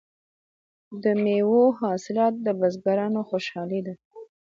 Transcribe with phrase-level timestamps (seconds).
[1.03, 3.93] د میوو حاصلات د بزګرانو خوشحالي ده.